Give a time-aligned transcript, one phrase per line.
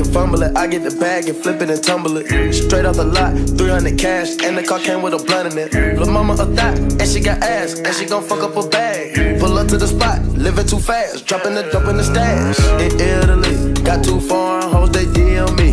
[0.00, 0.56] fumble it.
[0.56, 2.52] I get the bag and flip it and tumble it.
[2.52, 5.98] Straight off the lot, 300 cash, and the car came with a blunt in it.
[5.98, 9.38] Lil' mama a thot, and she got ass, and she gon' fuck up a bag.
[9.40, 12.58] Pull up to the spot, living too fast, dropping the dope in the stash.
[12.80, 15.72] In Italy, got too foreign hoes, they DM me.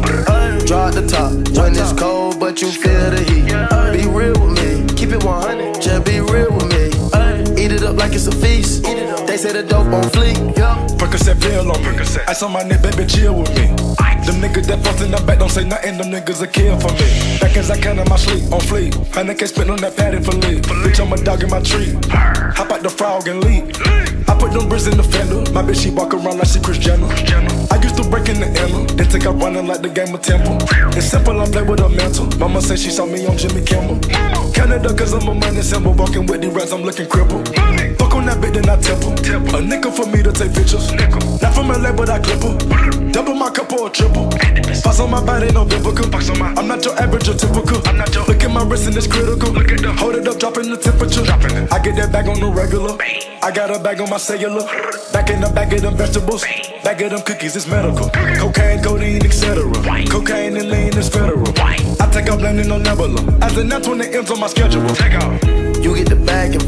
[0.66, 3.48] Draw the top, when it's cold, but you feel the heat.
[3.96, 6.90] Be real with me, keep it 100, just be real with me.
[7.62, 8.84] Eat it up like it's a feast.
[8.84, 10.29] They say the dope on fleek.
[10.98, 11.90] Percocet pill on me.
[12.28, 13.68] Ice on my neck, baby, chill with me.
[14.26, 16.92] Them niggas that fucked in the back don't say nothing, them niggas a kill for
[16.94, 17.40] me.
[17.40, 18.94] Back as I can in my sleep, on fleek.
[19.14, 20.62] Honey can't spit on that padding for leave.
[20.84, 21.98] Bitch, I'm a dog in my tree.
[22.12, 23.76] Hop out the frog and leap.
[24.30, 25.42] I put them bricks in the fender.
[25.52, 27.08] My bitch, she walk around like she Kris Jenner.
[27.72, 30.22] I used to break in the Emma, then take out running like the game of
[30.22, 30.58] Temple.
[30.96, 32.28] It's simple, I play with a mental.
[32.38, 34.00] Mama say she saw me on Jimmy Kimmel.
[34.54, 35.94] Canada, cause I'm a money symbol.
[35.94, 37.48] Walking with the rats, I'm looking crippled.
[37.98, 38.14] Fuck
[40.00, 40.92] for me to take pictures.
[41.42, 42.56] Not from LA, but I clip her.
[43.12, 44.32] Double my cup or triple.
[44.74, 46.08] Spots on my body, no biblical.
[46.58, 47.86] I'm not your average or typical.
[47.88, 48.24] I'm not your.
[48.26, 49.52] Look at my wrist and it's critical.
[49.52, 49.92] Look at the.
[49.94, 51.24] Hold it up, dropping the temperature.
[51.24, 51.68] Dropping.
[51.72, 52.96] I get that bag on the regular.
[53.42, 54.64] I got a bag on my cellular.
[55.12, 56.44] Back in the bag of them vegetables.
[56.84, 58.10] Bag of them cookies, it's medical.
[58.40, 59.64] Cocaine, codeine, etc.
[60.08, 61.52] Cocaine and lean is federal.
[61.58, 63.22] I take out blending on Nebula.
[63.42, 64.88] As the net 20 ends on my schedule.
[64.96, 65.49] Take out.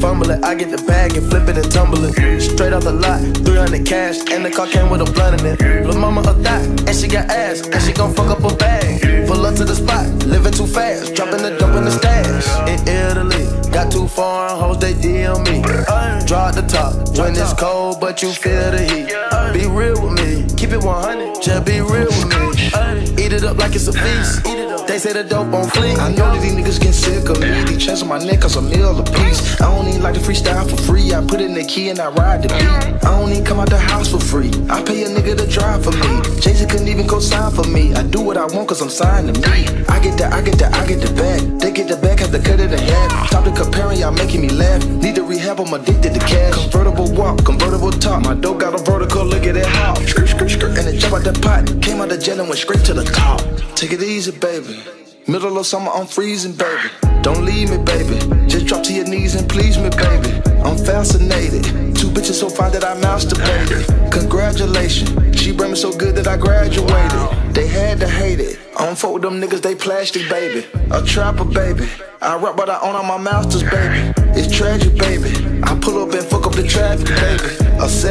[0.02, 0.44] Fumble it.
[0.44, 2.42] I get the bag and flip it and tumble it.
[2.42, 5.86] Straight off the lot, 300 cash, and the car came with a blunt in it.
[5.86, 9.28] Lil' mama a thot, and she got ass, and she gon' fuck up a bag.
[9.28, 12.48] Pull up to the spot, living too fast, dropping the dope in the stash.
[12.68, 15.62] In Italy, got two foreign hoes, they DM me.
[16.26, 19.08] Draw the top, when it's cold, but you feel the heat.
[19.54, 22.42] Be real with me, keep it 100, just be real with me.
[23.24, 24.61] Eat it up like it's a feast.
[24.88, 25.98] They say the dope on fleek.
[26.00, 27.64] I know that these niggas get sick of me.
[27.66, 29.60] These chains on my neck cause a meal a piece.
[29.62, 31.14] I don't even like to freestyle for free.
[31.14, 33.06] I put in the key and I ride the beat.
[33.06, 34.52] I don't even come out the house for free.
[34.70, 36.42] I pay a nigga to drive for me.
[36.42, 37.94] Z couldn't even go sign for me.
[37.96, 39.66] I do what I want cause I'm signed to me.
[39.88, 41.60] I get the, I get the, I get the bag.
[41.60, 43.28] They get the bag, have to cut it in half.
[43.28, 44.86] Stop the comparing, y'all making me laugh.
[44.86, 46.54] Need to rehab, I'm addicted to cash.
[46.54, 48.24] Convertible walk, convertible top.
[48.24, 48.81] My dope got a
[51.28, 51.82] out the pot.
[51.82, 53.42] Came out the jail and went straight to the top.
[53.76, 54.80] Take it easy, baby.
[55.28, 56.90] Middle of summer, I'm freezing, baby.
[57.22, 58.18] Don't leave me, baby.
[58.48, 60.32] Just drop to your knees and please me, baby.
[60.66, 61.64] I'm fascinated.
[61.96, 64.12] Two bitches so fine that I masturbated.
[64.12, 65.40] Congratulations.
[65.40, 67.54] She bring me so good that I graduated.
[67.54, 68.60] They had to hate it.
[68.78, 70.66] I don't fuck with them niggas, they plastic, baby.
[70.92, 71.88] A trapper, baby.
[72.22, 74.14] I rap, but I own all my masters, baby.
[74.34, 74.71] It's tragic,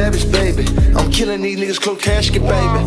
[0.01, 0.65] savage, baby.
[0.97, 2.81] I'm killing these niggas, close casket, baby.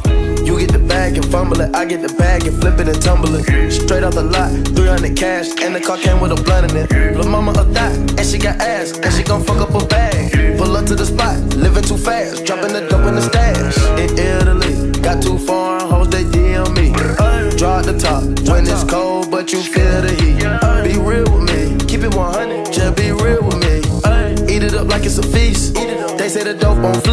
[0.47, 1.75] You get the bag and fumble it.
[1.75, 3.71] I get the bag and flip it and tumble it.
[3.71, 7.15] Straight off the lot, 300 cash, and the car came with a blunt in it.
[7.15, 9.52] Lil' mama a thot, and she got ass, and she gon' fuck
[26.85, 27.12] on.